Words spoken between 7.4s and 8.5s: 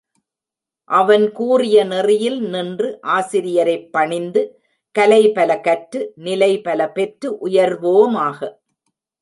உயர்வோமாக!